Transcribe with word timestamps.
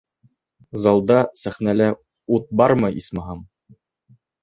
Залда, 0.85 1.19
сәхнәлә 1.43 1.91
ут 2.39 2.51
бармы, 2.63 2.93
исмаһам? 3.05 3.49